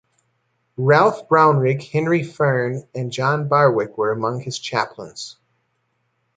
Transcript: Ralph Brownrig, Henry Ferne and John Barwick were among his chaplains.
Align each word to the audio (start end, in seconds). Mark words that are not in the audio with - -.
Ralph 0.79 1.29
Brownrig, 1.29 1.87
Henry 1.91 2.23
Ferne 2.23 2.87
and 2.95 3.11
John 3.11 3.47
Barwick 3.47 3.99
were 3.99 4.11
among 4.11 4.39
his 4.41 4.57
chaplains. 4.57 5.37